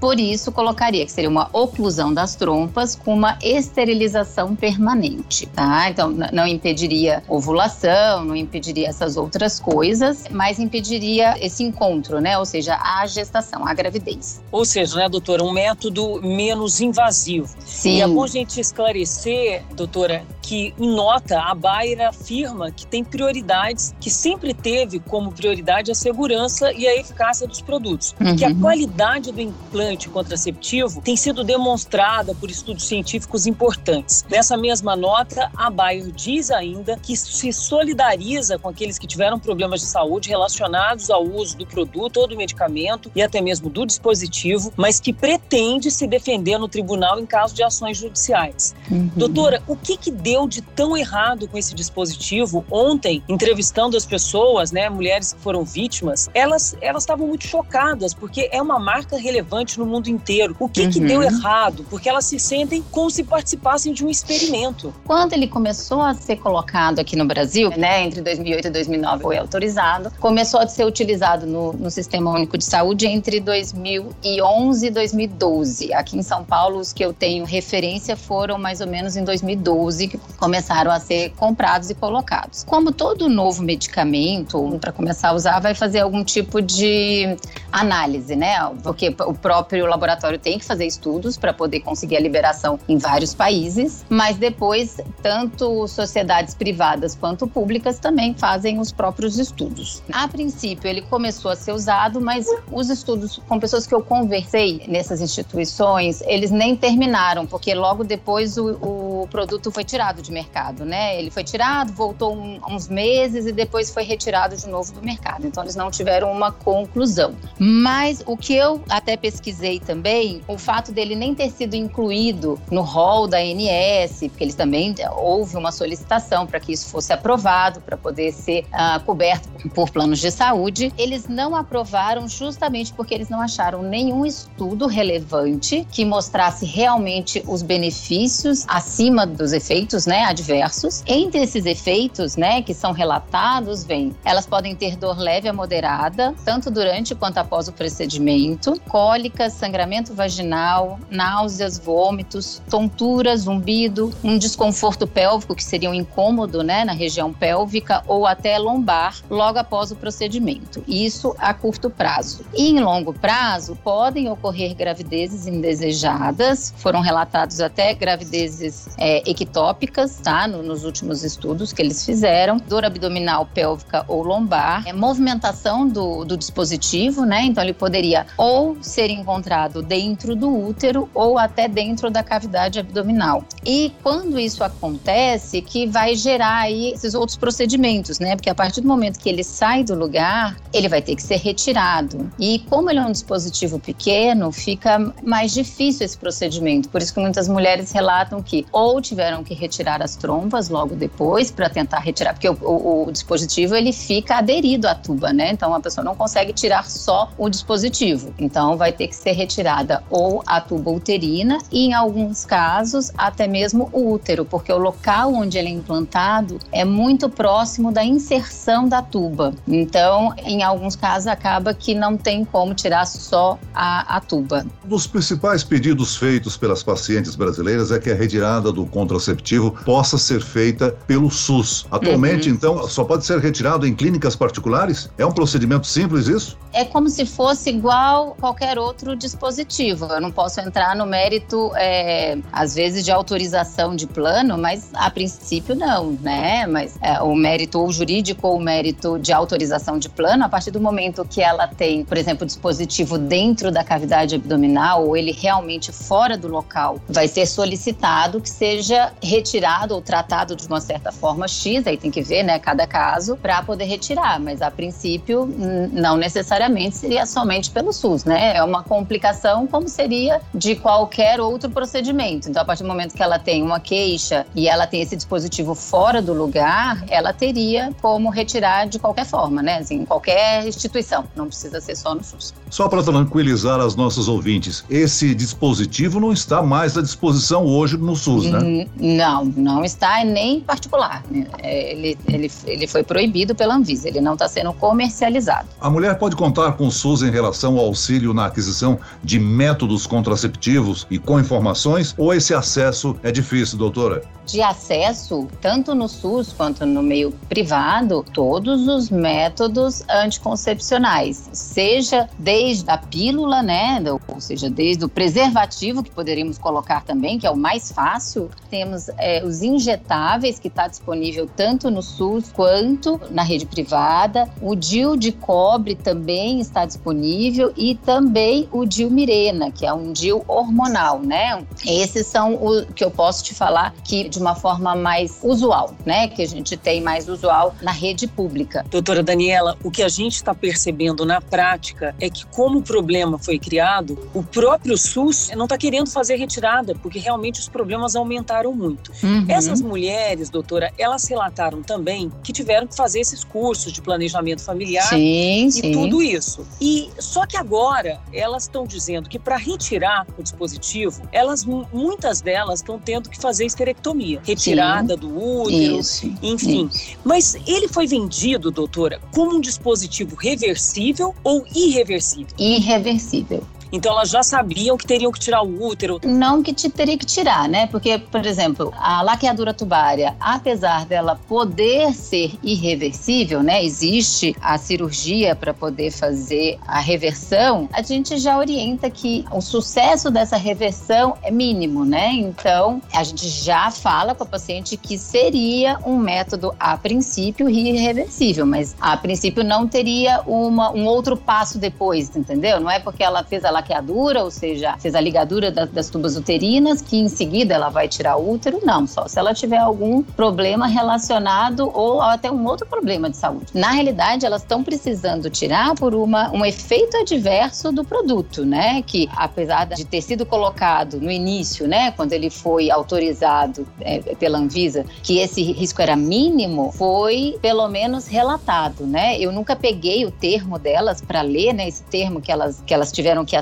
Por 0.00 0.18
isso, 0.18 0.52
colocaria 0.52 1.04
que 1.04 1.12
seria 1.12 1.30
uma 1.30 1.48
oclusão 1.52 2.12
das 2.12 2.34
trompas 2.34 2.94
com 2.94 3.14
uma 3.14 3.38
esterilização 3.42 4.54
permanente, 4.54 5.46
tá? 5.46 5.88
Então, 5.88 6.10
não 6.32 6.46
impediria 6.46 7.22
ovulação, 7.28 8.24
não 8.24 8.36
impediria 8.36 8.88
essas 8.88 9.16
outras 9.16 9.58
coisas, 9.58 10.24
mas 10.30 10.58
impediria 10.58 11.34
esse 11.40 11.62
encontro, 11.62 12.20
né? 12.20 12.38
Ou 12.38 12.44
seja, 12.44 12.76
a 12.76 13.06
gestação, 13.06 13.66
a 13.66 13.72
gravidez. 13.72 14.42
Ou 14.50 14.64
seja, 14.64 14.96
né, 14.96 15.08
doutora, 15.08 15.42
um 15.42 15.52
método 15.52 16.20
menos 16.22 16.80
invasivo. 16.80 17.54
Sim. 17.64 17.98
E 17.98 18.00
é 18.00 18.08
bom 18.08 18.24
a 18.24 18.28
gente 18.28 18.60
esclarecer, 18.60 19.62
doutora, 19.74 20.24
que 20.46 20.72
em 20.78 20.94
nota 20.94 21.40
a 21.40 21.52
Bayer 21.56 22.00
afirma 22.06 22.70
que 22.70 22.86
tem 22.86 23.02
prioridades, 23.02 23.92
que 24.00 24.08
sempre 24.08 24.54
teve 24.54 25.00
como 25.00 25.32
prioridade 25.32 25.90
a 25.90 25.94
segurança 25.94 26.72
e 26.72 26.86
a 26.86 26.94
eficácia 26.96 27.48
dos 27.48 27.60
produtos. 27.60 28.14
Uhum. 28.20 28.36
Que 28.36 28.44
a 28.44 28.54
qualidade 28.54 29.32
do 29.32 29.40
implante 29.40 30.08
contraceptivo 30.08 31.02
tem 31.02 31.16
sido 31.16 31.42
demonstrada 31.42 32.32
por 32.32 32.48
estudos 32.48 32.86
científicos 32.86 33.44
importantes. 33.48 34.24
Nessa 34.30 34.56
mesma 34.56 34.94
nota, 34.94 35.50
a 35.56 35.68
Bayer 35.68 36.12
diz 36.12 36.52
ainda 36.52 36.96
que 36.96 37.16
se 37.16 37.52
solidariza 37.52 38.56
com 38.56 38.68
aqueles 38.68 39.00
que 39.00 39.06
tiveram 39.06 39.40
problemas 39.40 39.80
de 39.80 39.86
saúde 39.86 40.28
relacionados 40.28 41.10
ao 41.10 41.24
uso 41.24 41.56
do 41.56 41.66
produto 41.66 42.18
ou 42.18 42.28
do 42.28 42.36
medicamento 42.36 43.10
e 43.16 43.22
até 43.22 43.40
mesmo 43.40 43.68
do 43.68 43.84
dispositivo, 43.84 44.72
mas 44.76 45.00
que 45.00 45.12
pretende 45.12 45.90
se 45.90 46.06
defender 46.06 46.56
no 46.56 46.68
tribunal 46.68 47.18
em 47.18 47.26
caso 47.26 47.52
de 47.52 47.64
ações 47.64 47.98
judiciais. 47.98 48.76
Uhum. 48.88 49.10
Doutora, 49.16 49.60
o 49.66 49.74
que, 49.74 49.96
que 49.96 50.12
deu 50.12 50.35
de 50.44 50.60
tão 50.60 50.96
errado 50.96 51.46
com 51.46 51.56
esse 51.56 51.72
dispositivo? 51.72 52.64
Ontem, 52.68 53.22
entrevistando 53.28 53.96
as 53.96 54.04
pessoas, 54.04 54.72
né, 54.72 54.88
mulheres 54.88 55.32
que 55.32 55.40
foram 55.40 55.64
vítimas, 55.64 56.28
elas 56.34 56.76
elas 56.80 57.04
estavam 57.04 57.28
muito 57.28 57.46
chocadas 57.46 58.12
porque 58.12 58.48
é 58.50 58.60
uma 58.60 58.78
marca 58.78 59.16
relevante 59.16 59.78
no 59.78 59.86
mundo 59.86 60.08
inteiro. 60.08 60.56
O 60.58 60.68
que 60.68 60.82
uhum. 60.82 60.90
que 60.90 61.00
deu 61.00 61.22
errado? 61.22 61.86
Porque 61.88 62.08
elas 62.08 62.24
se 62.24 62.40
sentem 62.40 62.82
como 62.90 63.10
se 63.10 63.22
participassem 63.22 63.92
de 63.92 64.04
um 64.04 64.10
experimento. 64.10 64.92
Quando 65.04 65.34
ele 65.34 65.46
começou 65.46 66.00
a 66.02 66.14
ser 66.14 66.36
colocado 66.36 66.98
aqui 66.98 67.14
no 67.14 67.24
Brasil, 67.24 67.70
né, 67.76 68.02
entre 68.02 68.20
2008 68.20 68.68
e 68.68 68.70
2009 68.70 69.22
foi 69.22 69.38
autorizado, 69.38 70.10
começou 70.18 70.60
a 70.60 70.66
ser 70.66 70.84
utilizado 70.84 71.46
no, 71.46 71.72
no 71.72 71.90
Sistema 71.90 72.30
Único 72.30 72.58
de 72.58 72.64
Saúde 72.64 73.06
entre 73.06 73.38
2011 73.40 74.86
e 74.86 74.90
2012. 74.90 75.92
Aqui 75.92 76.18
em 76.18 76.22
São 76.22 76.44
Paulo, 76.44 76.78
os 76.78 76.92
que 76.92 77.04
eu 77.04 77.12
tenho 77.12 77.44
referência 77.44 78.16
foram 78.16 78.58
mais 78.58 78.80
ou 78.80 78.86
menos 78.86 79.16
em 79.16 79.24
2012 79.24 80.08
que 80.08 80.18
começaram 80.38 80.90
a 80.90 81.00
ser 81.00 81.30
comprados 81.36 81.90
e 81.90 81.94
colocados. 81.94 82.64
Como 82.64 82.92
todo 82.92 83.28
novo 83.28 83.62
medicamento, 83.62 84.78
para 84.80 84.92
começar 84.92 85.30
a 85.30 85.34
usar, 85.34 85.60
vai 85.60 85.74
fazer 85.74 86.00
algum 86.00 86.22
tipo 86.24 86.60
de 86.60 87.36
análise, 87.72 88.36
né? 88.36 88.56
Porque 88.82 89.14
o 89.26 89.34
próprio 89.34 89.86
laboratório 89.86 90.38
tem 90.38 90.58
que 90.58 90.64
fazer 90.64 90.86
estudos 90.86 91.36
para 91.36 91.52
poder 91.52 91.80
conseguir 91.80 92.16
a 92.16 92.20
liberação 92.20 92.78
em 92.88 92.98
vários 92.98 93.34
países, 93.34 94.04
mas 94.08 94.36
depois, 94.36 94.96
tanto 95.22 95.86
sociedades 95.88 96.54
privadas 96.54 97.14
quanto 97.14 97.46
públicas 97.46 97.98
também 97.98 98.34
fazem 98.34 98.78
os 98.78 98.92
próprios 98.92 99.38
estudos. 99.38 100.02
A 100.12 100.28
princípio, 100.28 100.88
ele 100.88 101.02
começou 101.02 101.50
a 101.50 101.56
ser 101.56 101.72
usado, 101.72 102.20
mas 102.20 102.46
os 102.70 102.90
estudos 102.90 103.40
com 103.48 103.58
pessoas 103.58 103.86
que 103.86 103.94
eu 103.94 104.02
conversei 104.02 104.82
nessas 104.88 105.20
instituições, 105.20 106.22
eles 106.22 106.50
nem 106.50 106.76
terminaram, 106.76 107.46
porque 107.46 107.74
logo 107.74 108.04
depois 108.04 108.56
o, 108.56 108.72
o 108.82 109.05
o 109.22 109.26
produto 109.28 109.70
foi 109.70 109.84
tirado 109.84 110.22
de 110.22 110.32
mercado, 110.32 110.84
né? 110.84 111.18
Ele 111.18 111.30
foi 111.30 111.44
tirado, 111.44 111.92
voltou 111.92 112.36
um, 112.36 112.60
uns 112.68 112.88
meses 112.88 113.46
e 113.46 113.52
depois 113.52 113.90
foi 113.90 114.02
retirado 114.02 114.56
de 114.56 114.68
novo 114.68 114.92
do 114.92 115.02
mercado. 115.02 115.46
Então, 115.46 115.62
eles 115.62 115.76
não 115.76 115.90
tiveram 115.90 116.30
uma 116.32 116.52
conclusão. 116.52 117.34
Mas 117.58 118.22
o 118.26 118.36
que 118.36 118.54
eu 118.54 118.82
até 118.88 119.16
pesquisei 119.16 119.80
também, 119.80 120.42
o 120.46 120.58
fato 120.58 120.92
dele 120.92 121.14
nem 121.14 121.34
ter 121.34 121.50
sido 121.50 121.74
incluído 121.74 122.60
no 122.70 122.82
rol 122.82 123.26
da 123.26 123.38
ANS, 123.38 124.18
porque 124.28 124.44
eles 124.44 124.54
também 124.54 124.94
houve 125.16 125.56
uma 125.56 125.72
solicitação 125.72 126.46
para 126.46 126.60
que 126.60 126.72
isso 126.72 126.88
fosse 126.88 127.12
aprovado, 127.12 127.80
para 127.80 127.96
poder 127.96 128.32
ser 128.32 128.64
uh, 128.66 129.02
coberto 129.04 129.48
por 129.74 129.90
planos 129.90 130.20
de 130.20 130.30
saúde, 130.30 130.92
eles 130.96 131.26
não 131.28 131.54
aprovaram 131.54 132.28
justamente 132.28 132.92
porque 132.92 133.14
eles 133.14 133.28
não 133.28 133.40
acharam 133.40 133.82
nenhum 133.82 134.24
estudo 134.24 134.86
relevante 134.86 135.86
que 135.90 136.04
mostrasse 136.04 136.64
realmente 136.64 137.42
os 137.46 137.62
benefícios 137.62 138.64
acima 138.68 139.05
dos 139.10 139.52
efeitos, 139.52 140.06
né, 140.06 140.24
adversos. 140.24 141.02
Entre 141.06 141.42
esses 141.42 141.66
efeitos, 141.66 142.36
né, 142.36 142.62
que 142.62 142.74
são 142.74 142.92
relatados, 142.92 143.84
vem, 143.84 144.14
elas 144.24 144.46
podem 144.46 144.74
ter 144.74 144.96
dor 144.96 145.18
leve 145.18 145.48
a 145.48 145.52
moderada, 145.52 146.34
tanto 146.44 146.70
durante 146.70 147.14
quanto 147.14 147.38
após 147.38 147.68
o 147.68 147.72
procedimento, 147.72 148.80
cólicas, 148.88 149.52
sangramento 149.52 150.14
vaginal, 150.14 150.98
náuseas, 151.10 151.78
vômitos, 151.78 152.62
tontura, 152.68 153.36
zumbido, 153.36 154.12
um 154.22 154.38
desconforto 154.38 155.06
pélvico 155.06 155.54
que 155.54 155.64
seria 155.64 155.90
um 155.90 155.94
incômodo, 155.94 156.62
né, 156.62 156.84
na 156.84 156.92
região 156.92 157.32
pélvica 157.32 158.02
ou 158.06 158.26
até 158.26 158.58
lombar 158.58 159.16
logo 159.30 159.58
após 159.58 159.90
o 159.90 159.96
procedimento. 159.96 160.82
Isso 160.86 161.34
a 161.38 161.54
curto 161.54 161.90
prazo. 161.90 162.44
E 162.54 162.70
em 162.70 162.80
longo 162.80 163.12
prazo 163.12 163.76
podem 163.82 164.28
ocorrer 164.28 164.74
gravidezes 164.74 165.46
indesejadas, 165.46 166.72
foram 166.76 167.00
relatados 167.00 167.60
até 167.60 167.94
gravidezes 167.94 168.88
é, 168.98 169.28
ectópicas, 169.28 170.20
tá, 170.22 170.46
no, 170.46 170.62
nos 170.62 170.84
últimos 170.84 171.22
estudos 171.22 171.72
que 171.72 171.82
eles 171.82 172.04
fizeram, 172.04 172.56
dor 172.56 172.84
abdominal 172.84 173.46
pélvica 173.46 174.04
ou 174.08 174.22
lombar, 174.22 174.86
é, 174.86 174.92
movimentação 174.92 175.86
do, 175.88 176.24
do 176.24 176.36
dispositivo, 176.36 177.24
né, 177.24 177.42
então 177.44 177.62
ele 177.62 177.74
poderia 177.74 178.26
ou 178.36 178.76
ser 178.82 179.10
encontrado 179.10 179.82
dentro 179.82 180.34
do 180.34 180.48
útero 180.48 181.08
ou 181.14 181.38
até 181.38 181.68
dentro 181.68 182.10
da 182.10 182.22
cavidade 182.22 182.78
abdominal. 182.78 183.44
E 183.64 183.92
quando 184.02 184.38
isso 184.38 184.62
acontece, 184.62 185.60
que 185.60 185.86
vai 185.86 186.14
gerar 186.14 186.58
aí 186.58 186.92
esses 186.92 187.14
outros 187.14 187.36
procedimentos, 187.36 188.18
né? 188.18 188.36
Porque 188.36 188.50
a 188.50 188.54
partir 188.54 188.80
do 188.80 188.86
momento 188.86 189.18
que 189.18 189.28
ele 189.28 189.42
sai 189.42 189.82
do 189.82 189.94
lugar, 189.94 190.56
ele 190.72 190.88
vai 190.88 191.02
ter 191.02 191.16
que 191.16 191.22
ser 191.22 191.36
retirado. 191.36 192.30
E 192.38 192.60
como 192.70 192.90
ele 192.90 192.98
é 192.98 193.02
um 193.02 193.12
dispositivo 193.12 193.78
pequeno, 193.78 194.52
fica 194.52 195.12
mais 195.22 195.52
difícil 195.52 196.04
esse 196.04 196.16
procedimento. 196.16 196.88
Por 196.88 197.02
isso 197.02 197.12
que 197.12 197.20
muitas 197.20 197.48
mulheres 197.48 197.90
relatam 197.92 198.42
que 198.42 198.66
ou 198.72 198.85
tiveram 199.00 199.42
que 199.44 199.54
retirar 199.54 200.02
as 200.02 200.16
trompas 200.16 200.68
logo 200.68 200.94
depois 200.94 201.50
para 201.50 201.68
tentar 201.68 202.00
retirar, 202.00 202.32
porque 202.32 202.48
o, 202.48 202.56
o, 202.62 203.08
o, 203.08 203.12
dispositivo 203.12 203.74
ele 203.74 203.92
fica 203.92 204.36
aderido 204.36 204.88
à 204.88 204.94
tuba, 204.94 205.32
né? 205.32 205.50
Então 205.52 205.74
a 205.74 205.80
pessoa 205.80 206.04
não 206.04 206.14
consegue 206.14 206.52
tirar 206.52 206.84
só 206.84 207.30
o 207.36 207.48
dispositivo. 207.48 208.32
Então 208.38 208.76
vai 208.76 208.92
ter 208.92 209.08
que 209.08 209.16
ser 209.16 209.32
retirada 209.32 210.02
ou 210.10 210.42
a 210.46 210.60
tuba 210.60 210.90
uterina 210.90 211.58
e 211.70 211.86
em 211.86 211.94
alguns 211.94 212.44
casos 212.44 213.10
até 213.16 213.46
mesmo 213.46 213.88
o 213.92 214.12
útero, 214.12 214.44
porque 214.44 214.72
o 214.72 214.78
local 214.78 215.34
onde 215.34 215.58
ele 215.58 215.68
é 215.68 215.72
implantado 215.72 216.58
é 216.72 216.84
muito 216.84 217.28
próximo 217.28 217.92
da 217.92 218.04
inserção 218.04 218.88
da 218.88 219.02
tuba. 219.02 219.54
Então, 219.66 220.34
em 220.44 220.62
alguns 220.62 220.96
casos, 220.96 221.26
acaba 221.26 221.74
que 221.74 221.94
não 221.94 222.16
tem 222.16 222.44
como 222.44 222.74
tirar 222.74 223.06
só 223.06 223.58
a, 223.74 224.16
a 224.16 224.20
tuba. 224.20 224.66
Um 224.84 224.88
dos 224.88 225.06
principais 225.06 225.62
pedidos 225.62 226.16
feitos 226.16 226.56
pelas 226.56 226.82
pacientes 226.82 227.34
brasileiras 227.34 227.90
é 227.90 227.98
que 227.98 228.10
a 228.10 228.14
retirada 228.14 228.72
do 228.76 228.86
contraceptivo 228.86 229.72
possa 229.84 230.18
ser 230.18 230.40
feita 230.42 230.94
pelo 231.06 231.30
SUS. 231.30 231.86
Atualmente, 231.90 232.48
uhum. 232.48 232.54
então, 232.54 232.88
só 232.88 233.04
pode 233.04 233.24
ser 233.24 233.38
retirado 233.40 233.86
em 233.86 233.94
clínicas 233.94 234.36
particulares? 234.36 235.10
É 235.16 235.24
um 235.24 235.32
procedimento 235.32 235.86
simples 235.86 236.28
isso? 236.28 236.58
É 236.72 236.84
como 236.84 237.08
se 237.08 237.24
fosse 237.24 237.70
igual 237.70 238.36
qualquer 238.38 238.78
outro 238.78 239.16
dispositivo. 239.16 240.04
Eu 240.06 240.20
não 240.20 240.30
posso 240.30 240.60
entrar 240.60 240.94
no 240.94 241.06
mérito, 241.06 241.72
é, 241.74 242.36
às 242.52 242.74
vezes, 242.74 243.02
de 243.02 243.10
autorização 243.10 243.96
de 243.96 244.06
plano, 244.06 244.58
mas 244.58 244.90
a 244.94 245.10
princípio 245.10 245.74
não, 245.74 246.12
né? 246.20 246.66
Mas 246.66 246.98
é, 247.00 247.20
o 247.22 247.34
mérito 247.34 247.80
ou 247.80 247.90
jurídico 247.90 248.46
ou 248.46 248.58
o 248.58 248.60
mérito 248.60 249.18
de 249.18 249.32
autorização 249.32 249.98
de 249.98 250.08
plano, 250.10 250.44
a 250.44 250.48
partir 250.48 250.70
do 250.70 250.80
momento 250.80 251.24
que 251.24 251.40
ela 251.40 251.66
tem, 251.66 252.04
por 252.04 252.18
exemplo, 252.18 252.44
dispositivo 252.44 253.16
dentro 253.16 253.72
da 253.72 253.82
cavidade 253.82 254.34
abdominal 254.34 255.06
ou 255.06 255.16
ele 255.16 255.32
realmente 255.32 255.90
fora 255.92 256.36
do 256.36 256.48
local, 256.48 257.00
vai 257.08 257.26
ser 257.26 257.46
solicitado 257.46 258.40
que 258.40 258.50
seja 258.66 259.12
retirado 259.22 259.94
ou 259.94 260.02
tratado 260.02 260.56
de 260.56 260.66
uma 260.66 260.80
certa 260.80 261.12
forma 261.12 261.46
X, 261.46 261.86
aí 261.86 261.96
tem 261.96 262.10
que 262.10 262.20
ver, 262.20 262.42
né, 262.42 262.58
cada 262.58 262.84
caso, 262.86 263.36
para 263.36 263.62
poder 263.62 263.84
retirar. 263.84 264.40
Mas 264.40 264.60
a 264.60 264.70
princípio, 264.70 265.48
não 265.92 266.16
necessariamente 266.16 266.96
seria 266.96 267.24
somente 267.26 267.70
pelo 267.70 267.92
SUS, 267.92 268.24
né? 268.24 268.56
É 268.56 268.64
uma 268.64 268.82
complicação 268.82 269.66
como 269.66 269.88
seria 269.88 270.40
de 270.52 270.74
qualquer 270.74 271.40
outro 271.40 271.70
procedimento. 271.70 272.50
Então, 272.50 272.60
a 272.60 272.64
partir 272.64 272.82
do 272.82 272.88
momento 272.88 273.14
que 273.14 273.22
ela 273.22 273.38
tem 273.38 273.62
uma 273.62 273.78
queixa 273.78 274.44
e 274.54 274.68
ela 274.68 274.86
tem 274.86 275.00
esse 275.00 275.14
dispositivo 275.14 275.74
fora 275.74 276.20
do 276.20 276.32
lugar, 276.32 277.04
ela 277.08 277.32
teria 277.32 277.92
como 278.02 278.30
retirar 278.30 278.86
de 278.86 278.98
qualquer 278.98 279.26
forma, 279.26 279.62
né? 279.62 279.78
Assim, 279.78 279.96
em 279.96 280.04
qualquer 280.04 280.66
instituição, 280.66 281.24
não 281.36 281.46
precisa 281.46 281.80
ser 281.80 281.94
só 281.94 282.14
no 282.14 282.24
SUS. 282.24 282.52
Só 282.68 282.88
para 282.88 283.02
tranquilizar 283.02 283.78
as 283.80 283.94
nossas 283.94 284.26
ouvintes, 284.26 284.84
esse 284.90 285.34
dispositivo 285.34 286.18
não 286.18 286.32
está 286.32 286.62
mais 286.62 286.98
à 286.98 287.02
disposição 287.02 287.64
hoje 287.64 287.96
no 287.96 288.16
SUS, 288.16 288.46
né? 288.46 288.55
Não, 288.96 289.44
não 289.44 289.84
está 289.84 290.24
nem 290.24 290.60
particular. 290.60 291.24
É, 291.58 291.92
ele, 291.92 292.18
ele, 292.28 292.50
ele 292.66 292.86
foi 292.86 293.02
proibido 293.02 293.54
pela 293.54 293.74
Anvisa, 293.74 294.08
ele 294.08 294.20
não 294.20 294.34
está 294.34 294.48
sendo 294.48 294.72
comercializado. 294.72 295.68
A 295.80 295.90
mulher 295.90 296.18
pode 296.18 296.36
contar 296.36 296.72
com 296.72 296.86
o 296.86 296.90
SUS 296.90 297.22
em 297.22 297.30
relação 297.30 297.78
ao 297.78 297.86
auxílio 297.86 298.32
na 298.32 298.46
aquisição 298.46 298.98
de 299.22 299.38
métodos 299.38 300.06
contraceptivos 300.06 301.06
e 301.10 301.18
com 301.18 301.38
informações, 301.40 302.14
ou 302.16 302.32
esse 302.32 302.54
acesso 302.54 303.16
é 303.22 303.30
difícil, 303.30 303.78
doutora? 303.78 304.22
De 304.46 304.62
acesso, 304.62 305.48
tanto 305.60 305.92
no 305.92 306.08
SUS 306.08 306.52
quanto 306.52 306.86
no 306.86 307.02
meio 307.02 307.32
privado, 307.48 308.24
todos 308.32 308.86
os 308.86 309.10
métodos 309.10 310.04
anticoncepcionais, 310.08 311.48
seja 311.52 312.28
desde 312.38 312.88
a 312.88 312.96
pílula, 312.96 313.60
né, 313.62 314.00
ou 314.28 314.40
seja, 314.40 314.70
desde 314.70 315.04
o 315.04 315.08
preservativo, 315.08 316.02
que 316.02 316.10
poderíamos 316.10 316.58
colocar 316.58 317.02
também, 317.02 317.38
que 317.38 317.46
é 317.46 317.50
o 317.50 317.56
mais 317.56 317.90
fácil, 317.90 318.45
temos 318.70 319.08
é, 319.18 319.44
os 319.44 319.62
injetáveis, 319.62 320.58
que 320.58 320.68
está 320.68 320.88
disponível 320.88 321.48
tanto 321.56 321.90
no 321.90 322.02
SUS 322.02 322.50
quanto 322.52 323.20
na 323.30 323.42
rede 323.42 323.66
privada, 323.66 324.48
o 324.60 324.74
DIL 324.74 325.16
de 325.16 325.32
cobre 325.32 325.94
também 325.94 326.60
está 326.60 326.84
disponível 326.84 327.72
e 327.76 327.94
também 327.94 328.68
o 328.72 328.84
DIL 328.84 329.10
Mirena, 329.10 329.70
que 329.70 329.86
é 329.86 329.92
um 329.92 330.12
DIL 330.12 330.44
hormonal, 330.46 331.20
né? 331.20 331.64
Esses 331.84 332.26
são 332.26 332.54
o 332.54 332.86
que 332.86 333.04
eu 333.04 333.10
posso 333.10 333.44
te 333.44 333.54
falar 333.54 333.94
que 334.04 334.28
de 334.28 334.38
uma 334.38 334.54
forma 334.54 334.94
mais 334.94 335.38
usual, 335.42 335.94
né? 336.04 336.28
Que 336.28 336.42
a 336.42 336.48
gente 336.48 336.76
tem 336.76 337.00
mais 337.00 337.28
usual 337.28 337.74
na 337.82 337.92
rede 337.92 338.26
pública. 338.26 338.84
Doutora 338.90 339.22
Daniela, 339.22 339.76
o 339.82 339.90
que 339.90 340.02
a 340.02 340.08
gente 340.08 340.34
está 340.34 340.54
percebendo 340.54 341.24
na 341.24 341.40
prática 341.40 342.14
é 342.20 342.28
que, 342.28 342.44
como 342.46 342.78
o 342.78 342.82
problema 342.82 343.38
foi 343.38 343.58
criado, 343.58 344.28
o 344.34 344.42
próprio 344.42 344.96
SUS 344.96 345.50
não 345.56 345.64
está 345.64 345.76
querendo 345.76 346.10
fazer 346.10 346.36
retirada, 346.36 346.94
porque 346.94 347.18
realmente 347.18 347.60
os 347.60 347.68
problemas 347.68 348.14
aumentaram 348.14 348.35
muito. 348.74 349.12
Uhum. 349.22 349.46
Essas 349.48 349.80
mulheres, 349.80 350.50
doutora, 350.50 350.92
elas 350.98 351.24
relataram 351.24 351.82
também 351.82 352.30
que 352.42 352.52
tiveram 352.52 352.86
que 352.86 352.96
fazer 352.96 353.20
esses 353.20 353.44
cursos 353.44 353.92
de 353.92 354.00
planejamento 354.00 354.62
familiar 354.62 355.08
sim, 355.08 355.66
e 355.66 355.72
sim. 355.72 355.92
tudo 355.92 356.22
isso. 356.22 356.66
E 356.80 357.10
só 357.18 357.46
que 357.46 357.56
agora 357.56 358.20
elas 358.32 358.64
estão 358.64 358.86
dizendo 358.86 359.28
que 359.28 359.38
para 359.38 359.56
retirar 359.56 360.26
o 360.38 360.42
dispositivo, 360.42 361.22
elas 361.32 361.64
muitas 361.64 362.40
delas 362.40 362.80
estão 362.80 362.98
tendo 362.98 363.28
que 363.28 363.38
fazer 363.38 363.64
esterectomia, 363.64 364.40
retirada 364.44 365.14
Sim. 365.14 365.20
do 365.20 365.62
útero, 365.62 366.00
isso, 366.00 366.32
enfim. 366.42 366.88
Isso. 366.92 367.16
Mas 367.24 367.56
ele 367.66 367.88
foi 367.88 368.06
vendido, 368.06 368.70
doutora, 368.70 369.20
como 369.32 369.56
um 369.56 369.60
dispositivo 369.60 370.36
reversível 370.36 371.34
ou 371.42 371.64
irreversível? 371.74 372.54
Irreversível. 372.58 373.62
Então 373.92 374.12
elas 374.12 374.30
já 374.30 374.42
sabiam 374.42 374.96
que 374.96 375.06
teriam 375.06 375.32
que 375.32 375.38
tirar 375.38 375.62
o 375.62 375.84
útero. 375.84 376.20
Não 376.24 376.62
que 376.62 376.72
te 376.72 376.88
teria 376.88 377.16
que 377.16 377.26
tirar, 377.26 377.68
né? 377.68 377.86
Porque, 377.86 378.18
por 378.18 378.44
exemplo, 378.44 378.92
a 378.96 379.22
laqueadura 379.22 379.72
tubária, 379.72 380.34
apesar 380.40 381.06
dela 381.06 381.38
poder 381.48 382.12
ser 382.14 382.52
irreversível, 382.62 383.62
né? 383.62 383.84
Existe 383.84 384.54
a 384.60 384.78
cirurgia 384.78 385.54
para 385.54 385.72
poder 385.72 386.10
fazer 386.10 386.78
a 386.86 387.00
reversão, 387.00 387.88
a 387.92 388.02
gente 388.02 388.38
já 388.38 388.58
orienta 388.58 389.10
que 389.10 389.44
o 389.52 389.60
sucesso 389.60 390.30
dessa 390.30 390.56
reversão 390.56 391.36
é 391.42 391.50
mínimo, 391.50 392.04
né? 392.04 392.32
Então, 392.32 393.00
a 393.12 393.22
gente 393.22 393.48
já 393.48 393.90
fala 393.90 394.34
com 394.34 394.44
a 394.44 394.46
paciente 394.46 394.96
que 394.96 395.18
seria 395.18 395.98
um 396.04 396.16
método 396.16 396.74
a 396.78 396.96
princípio 396.96 397.68
irreversível, 397.68 398.66
mas 398.66 398.94
a 399.00 399.16
princípio 399.16 399.62
não 399.62 399.86
teria 399.86 400.40
uma, 400.46 400.90
um 400.92 401.06
outro 401.06 401.36
passo 401.36 401.78
depois, 401.78 402.34
entendeu? 402.34 402.80
Não 402.80 402.90
é 402.90 402.98
porque 402.98 403.22
ela 403.22 403.44
fez 403.44 403.64
a 403.64 403.75
laqueadura, 403.76 404.42
ou 404.44 404.50
seja, 404.50 404.96
fez 404.98 405.14
a 405.14 405.20
ligadura 405.20 405.70
das, 405.70 406.08
tubas 406.08 406.36
uterinas, 406.36 407.00
que 407.00 407.16
em 407.16 407.28
seguida 407.28 407.74
ela 407.74 407.88
vai 407.88 408.08
tirar 408.08 408.36
o 408.36 408.52
útero, 408.52 408.80
não, 408.84 409.06
só 409.06 409.26
se 409.28 409.38
ela 409.38 409.54
tiver 409.54 409.78
algum 409.78 410.22
problema 410.22 410.86
relacionado 410.86 411.90
ou 411.92 412.20
até 412.20 412.50
um 412.50 412.66
outro 412.66 412.86
problema 412.86 413.30
de 413.30 413.36
saúde. 413.36 413.66
Na 413.74 413.90
realidade, 413.90 414.46
elas 414.46 414.62
estão 414.62 414.82
precisando 414.82 415.50
tirar 415.50 415.94
por 415.94 416.14
uma, 416.14 416.50
um 416.50 416.64
efeito 416.64 417.16
adverso 417.16 417.92
do 417.92 418.04
produto, 418.04 418.64
né? 418.64 419.02
Que 419.02 419.28
apesar 419.36 419.86
de 419.86 420.04
ter 420.04 420.22
sido 420.22 420.46
colocado 420.46 421.20
no 421.20 421.30
início, 421.30 421.86
né, 421.86 422.10
quando 422.12 422.32
ele 422.32 422.50
foi 422.50 422.90
autorizado 422.90 423.86
é, 424.00 424.18
pela 424.36 424.58
Anvisa, 424.58 425.04
que 425.22 425.38
esse 425.38 425.62
risco 425.62 426.00
era 426.00 426.16
mínimo, 426.16 426.92
foi 426.92 427.58
pelo 427.60 427.88
menos 427.88 428.26
relatado, 428.26 429.06
né? 429.06 429.38
Eu 429.38 429.52
nunca 429.52 429.76
peguei 429.76 430.24
o 430.24 430.30
termo 430.30 430.78
delas 430.78 431.20
para 431.20 431.42
ler, 431.42 431.72
né? 431.72 431.88
Esse 431.88 432.02
termo 432.04 432.40
que 432.40 432.50
elas, 432.50 432.82
que 432.86 432.94
elas 432.94 433.12
tiveram 433.12 433.44
que 433.44 433.56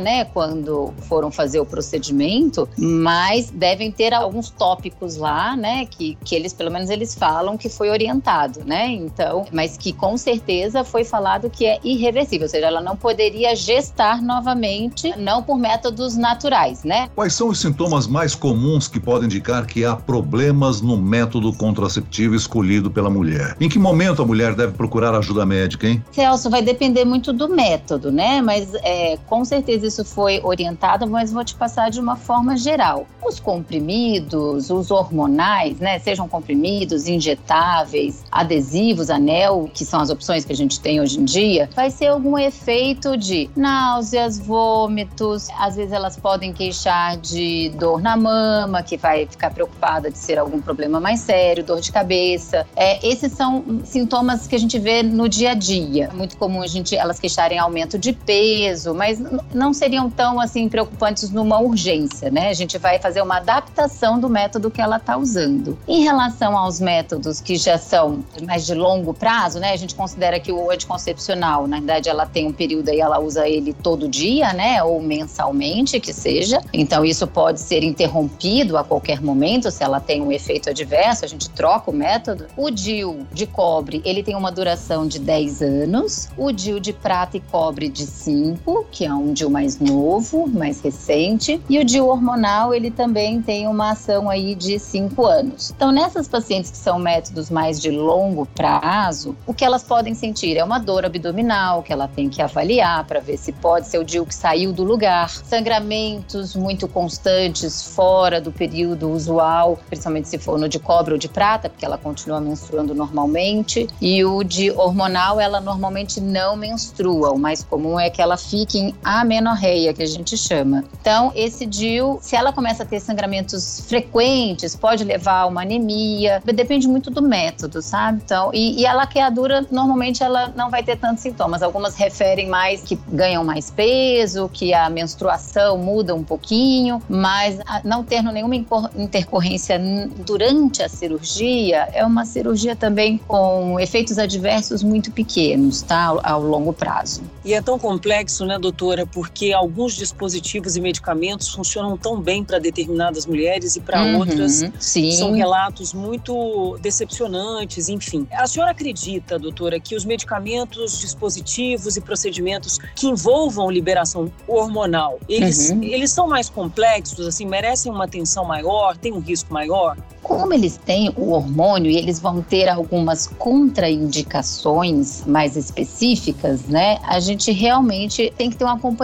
né? 0.00 0.24
Quando 0.24 0.92
foram 1.08 1.30
fazer 1.30 1.60
o 1.60 1.66
procedimento, 1.66 2.68
mas 2.78 3.50
devem 3.50 3.90
ter 3.90 4.12
alguns 4.12 4.50
tópicos 4.50 5.16
lá, 5.16 5.56
né? 5.56 5.86
Que, 5.86 6.16
que 6.24 6.34
eles, 6.34 6.52
pelo 6.52 6.70
menos, 6.70 6.90
eles 6.90 7.14
falam 7.14 7.56
que 7.56 7.68
foi 7.68 7.90
orientado, 7.90 8.64
né? 8.64 8.88
Então, 8.88 9.46
mas 9.52 9.76
que 9.76 9.92
com 9.92 10.16
certeza 10.16 10.84
foi 10.84 11.04
falado 11.04 11.50
que 11.50 11.66
é 11.66 11.78
irreversível, 11.84 12.46
ou 12.46 12.50
seja, 12.50 12.66
ela 12.66 12.80
não 12.80 12.96
poderia 12.96 13.54
gestar 13.54 14.22
novamente, 14.22 15.14
não 15.16 15.42
por 15.42 15.58
métodos 15.58 16.16
naturais, 16.16 16.84
né? 16.84 17.08
Quais 17.14 17.34
são 17.34 17.48
os 17.48 17.60
sintomas 17.60 18.06
mais 18.06 18.34
comuns 18.34 18.88
que 18.88 19.00
podem 19.00 19.26
indicar 19.26 19.66
que 19.66 19.84
há 19.84 19.96
problemas 19.96 20.80
no 20.80 20.96
método 20.96 21.52
contraceptivo 21.52 22.34
escolhido 22.34 22.90
pela 22.90 23.10
mulher? 23.10 23.56
Em 23.60 23.68
que 23.68 23.78
momento 23.78 24.22
a 24.22 24.26
mulher 24.26 24.54
deve 24.54 24.72
procurar 24.72 25.14
ajuda 25.14 25.44
médica, 25.44 25.88
hein? 25.88 26.02
Celso, 26.12 26.50
vai 26.50 26.62
depender 26.62 27.04
muito 27.04 27.32
do 27.32 27.48
método, 27.48 28.10
né? 28.10 28.40
Mas 28.40 28.74
é, 28.82 29.18
com 29.26 29.44
certeza 29.50 29.86
isso 29.86 30.04
foi 30.04 30.40
orientado, 30.42 31.06
mas 31.08 31.32
vou 31.32 31.44
te 31.44 31.54
passar 31.54 31.90
de 31.90 31.98
uma 31.98 32.16
forma 32.16 32.56
geral. 32.56 33.06
Os 33.26 33.40
comprimidos, 33.40 34.70
os 34.70 34.90
hormonais, 34.90 35.78
né? 35.78 35.98
Sejam 35.98 36.28
comprimidos, 36.28 37.08
injetáveis, 37.08 38.24
adesivos, 38.30 39.10
anel, 39.10 39.68
que 39.74 39.84
são 39.84 40.00
as 40.00 40.08
opções 40.08 40.44
que 40.44 40.52
a 40.52 40.56
gente 40.56 40.80
tem 40.80 41.00
hoje 41.00 41.18
em 41.18 41.24
dia, 41.24 41.68
vai 41.74 41.90
ser 41.90 42.06
algum 42.06 42.38
efeito 42.38 43.16
de 43.16 43.50
náuseas, 43.56 44.38
vômitos, 44.38 45.48
às 45.58 45.76
vezes 45.76 45.92
elas 45.92 46.16
podem 46.16 46.52
queixar 46.52 47.16
de 47.16 47.70
dor 47.70 48.00
na 48.00 48.16
mama, 48.16 48.82
que 48.82 48.96
vai 48.96 49.26
ficar 49.26 49.50
preocupada 49.50 50.10
de 50.10 50.18
ser 50.18 50.38
algum 50.38 50.60
problema 50.60 51.00
mais 51.00 51.20
sério, 51.20 51.64
dor 51.64 51.80
de 51.80 51.90
cabeça. 51.90 52.66
É, 52.76 53.04
esses 53.06 53.32
são 53.32 53.64
sintomas 53.84 54.46
que 54.46 54.54
a 54.54 54.58
gente 54.58 54.78
vê 54.78 55.02
no 55.02 55.28
dia 55.28 55.50
a 55.50 55.54
dia. 55.54 56.08
É 56.12 56.16
muito 56.16 56.36
comum 56.36 56.62
a 56.62 56.66
gente 56.66 56.94
elas 56.94 57.18
queixarem 57.18 57.58
aumento 57.58 57.98
de 57.98 58.12
peso, 58.12 58.94
mas 58.94 59.18
não 59.52 59.72
seriam 59.72 60.10
tão 60.10 60.40
assim 60.40 60.68
preocupantes 60.68 61.30
numa 61.30 61.58
urgência, 61.60 62.30
né? 62.30 62.48
A 62.48 62.54
gente 62.54 62.78
vai 62.78 62.98
fazer 62.98 63.22
uma 63.22 63.38
adaptação 63.38 64.18
do 64.18 64.28
método 64.28 64.70
que 64.70 64.80
ela 64.80 64.96
está 64.96 65.16
usando. 65.16 65.78
Em 65.86 66.02
relação 66.02 66.56
aos 66.56 66.80
métodos 66.80 67.40
que 67.40 67.56
já 67.56 67.78
são 67.78 68.24
mais 68.46 68.66
de 68.66 68.74
longo 68.74 69.12
prazo, 69.12 69.58
né? 69.58 69.72
A 69.72 69.76
gente 69.76 69.94
considera 69.94 70.38
que 70.38 70.52
o 70.52 70.70
anticoncepcional, 70.70 71.66
na 71.66 71.78
verdade, 71.78 72.08
ela 72.08 72.26
tem 72.26 72.46
um 72.46 72.52
período 72.52 72.88
aí, 72.88 73.00
ela 73.00 73.18
usa 73.18 73.48
ele 73.48 73.72
todo 73.72 74.08
dia, 74.08 74.52
né? 74.52 74.82
Ou 74.82 75.00
mensalmente, 75.02 75.98
que 76.00 76.12
seja. 76.12 76.60
Então, 76.72 77.04
isso 77.04 77.26
pode 77.26 77.60
ser 77.60 77.82
interrompido 77.82 78.76
a 78.76 78.84
qualquer 78.84 79.20
momento, 79.20 79.70
se 79.70 79.82
ela 79.82 80.00
tem 80.00 80.20
um 80.20 80.32
efeito 80.32 80.70
adverso, 80.70 81.24
a 81.24 81.28
gente 81.28 81.48
troca 81.50 81.90
o 81.90 81.94
método. 81.94 82.46
O 82.56 82.70
DIU 82.70 83.26
de 83.32 83.46
cobre, 83.46 84.00
ele 84.04 84.22
tem 84.22 84.34
uma 84.34 84.50
duração 84.50 85.06
de 85.06 85.18
10 85.18 85.62
anos. 85.62 86.28
O 86.36 86.52
DIU 86.52 86.80
de 86.80 86.92
prata 86.92 87.36
e 87.36 87.40
cobre 87.40 87.88
de 87.88 88.06
5, 88.06 88.86
que 88.90 89.04
é 89.04 89.12
um 89.12 89.29
DIU 89.32 89.50
mais 89.50 89.78
novo, 89.78 90.48
mais 90.48 90.80
recente. 90.80 91.60
E 91.68 91.78
o 91.78 91.84
DIU 91.84 92.06
hormonal, 92.06 92.74
ele 92.74 92.90
também 92.90 93.40
tem 93.42 93.66
uma 93.66 93.90
ação 93.92 94.28
aí 94.28 94.54
de 94.54 94.78
5 94.78 95.26
anos. 95.26 95.70
Então, 95.70 95.92
nessas 95.92 96.28
pacientes 96.28 96.70
que 96.70 96.76
são 96.76 96.98
métodos 96.98 97.50
mais 97.50 97.80
de 97.80 97.90
longo 97.90 98.46
prazo, 98.46 99.36
o 99.46 99.54
que 99.54 99.64
elas 99.64 99.82
podem 99.82 100.14
sentir 100.14 100.56
é 100.56 100.64
uma 100.64 100.78
dor 100.78 101.04
abdominal, 101.04 101.82
que 101.82 101.92
ela 101.92 102.08
tem 102.08 102.28
que 102.28 102.42
avaliar 102.42 103.04
para 103.04 103.20
ver 103.20 103.36
se 103.36 103.52
pode 103.52 103.88
ser 103.88 103.98
o 103.98 104.04
DIU 104.04 104.26
que 104.26 104.34
saiu 104.34 104.72
do 104.72 104.84
lugar, 104.84 105.28
sangramentos 105.28 106.54
muito 106.54 106.86
constantes 106.88 107.82
fora 107.82 108.40
do 108.40 108.52
período 108.52 109.10
usual, 109.10 109.78
principalmente 109.88 110.28
se 110.28 110.38
for 110.38 110.58
no 110.58 110.68
de 110.68 110.78
cobre 110.78 111.12
ou 111.12 111.18
de 111.18 111.28
prata, 111.28 111.68
porque 111.68 111.84
ela 111.84 111.98
continua 111.98 112.40
menstruando 112.40 112.94
normalmente, 112.94 113.88
e 114.00 114.24
o 114.24 114.42
de 114.42 114.70
hormonal, 114.70 115.40
ela 115.40 115.60
normalmente 115.60 116.20
não 116.20 116.56
menstrua. 116.56 117.32
O 117.32 117.38
mais 117.38 117.62
comum 117.62 117.98
é 117.98 118.10
que 118.10 118.20
ela 118.20 118.36
fique 118.36 118.78
em 118.78 118.94
amenorreia, 119.20 119.92
que 119.92 120.02
a 120.02 120.06
gente 120.06 120.36
chama. 120.36 120.84
Então, 121.00 121.32
esse 121.34 121.66
DIU, 121.66 122.18
se 122.20 122.36
ela 122.36 122.52
começa 122.52 122.82
a 122.82 122.86
ter 122.86 123.00
sangramentos 123.00 123.84
frequentes, 123.88 124.74
pode 124.76 125.04
levar 125.04 125.40
a 125.40 125.46
uma 125.46 125.62
anemia, 125.62 126.42
depende 126.44 126.88
muito 126.88 127.10
do 127.10 127.22
método, 127.22 127.82
sabe? 127.82 128.20
Então, 128.24 128.50
e, 128.52 128.80
e 128.80 128.86
a 128.86 128.92
laqueadura, 128.92 129.66
normalmente, 129.70 130.22
ela 130.22 130.52
não 130.56 130.70
vai 130.70 130.82
ter 130.82 130.96
tantos 130.96 131.22
sintomas. 131.22 131.62
Algumas 131.62 131.94
referem 131.96 132.48
mais 132.48 132.82
que 132.82 132.98
ganham 133.08 133.44
mais 133.44 133.70
peso, 133.70 134.48
que 134.52 134.74
a 134.74 134.88
menstruação 134.90 135.78
muda 135.78 136.14
um 136.14 136.22
pouquinho, 136.22 137.02
mas 137.08 137.58
não 137.84 138.04
tendo 138.04 138.30
nenhuma 138.32 138.56
intercorrência 138.96 139.78
durante 140.24 140.82
a 140.82 140.88
cirurgia, 140.88 141.88
é 141.92 142.04
uma 142.04 142.24
cirurgia 142.24 142.74
também 142.76 143.18
com 143.18 143.78
efeitos 143.78 144.18
adversos 144.18 144.82
muito 144.82 145.10
pequenos, 145.10 145.82
tá? 145.82 146.16
Ao 146.22 146.42
longo 146.42 146.72
prazo. 146.72 147.22
E 147.44 147.54
é 147.54 147.62
tão 147.62 147.78
complexo, 147.78 148.44
né, 148.44 148.58
doutora, 148.58 149.06
porque 149.12 149.52
alguns 149.52 149.94
dispositivos 149.94 150.76
e 150.76 150.80
medicamentos 150.80 151.48
funcionam 151.48 151.96
tão 151.96 152.20
bem 152.20 152.44
para 152.44 152.58
determinadas 152.58 153.26
mulheres 153.26 153.76
e 153.76 153.80
para 153.80 154.02
uhum, 154.02 154.18
outras 154.18 154.64
sim. 154.78 155.12
são 155.12 155.32
relatos 155.32 155.92
muito 155.92 156.78
decepcionantes, 156.80 157.88
enfim. 157.88 158.26
A 158.32 158.46
senhora 158.46 158.70
acredita, 158.72 159.38
doutora, 159.38 159.80
que 159.80 159.96
os 159.96 160.04
medicamentos, 160.04 160.98
dispositivos 160.98 161.96
e 161.96 162.00
procedimentos 162.00 162.78
que 162.94 163.06
envolvam 163.06 163.70
liberação 163.70 164.30
hormonal, 164.46 165.18
eles, 165.28 165.70
uhum. 165.70 165.82
eles 165.82 166.10
são 166.12 166.28
mais 166.28 166.48
complexos, 166.48 167.26
assim, 167.26 167.46
merecem 167.46 167.90
uma 167.90 168.04
atenção 168.04 168.44
maior, 168.44 168.96
tem 168.96 169.12
um 169.12 169.20
risco 169.20 169.52
maior? 169.52 169.96
Como 170.22 170.52
eles 170.52 170.76
têm 170.76 171.12
o 171.16 171.30
hormônio 171.30 171.90
e 171.90 171.96
eles 171.96 172.20
vão 172.20 172.42
ter 172.42 172.68
algumas 172.68 173.26
contraindicações 173.26 175.24
mais 175.26 175.56
específicas, 175.56 176.66
né? 176.66 176.98
A 177.04 177.18
gente 177.18 177.50
realmente 177.50 178.32
tem 178.36 178.50
que 178.50 178.56
ter 178.56 178.64
um 178.64 178.68
acompanhamento 178.68 178.99